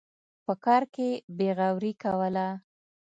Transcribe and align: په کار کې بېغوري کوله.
په 0.45 0.53
کار 0.65 0.83
کې 0.93 1.09
بېغوري 1.37 1.93
کوله. 2.03 2.47